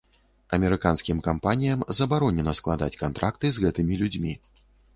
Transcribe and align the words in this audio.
Амерыканскім 0.55 1.19
кампаніям 1.27 1.85
забаронена 1.99 2.57
складаць 2.63 2.91
кантракты 3.05 3.47
з 3.59 3.69
гэтымі 3.69 4.01
людзьмі. 4.05 4.33